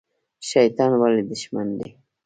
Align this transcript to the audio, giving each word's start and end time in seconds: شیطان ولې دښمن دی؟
شیطان 0.49 0.91
ولې 1.01 1.21
دښمن 1.29 1.67
دی؟ 1.79 1.89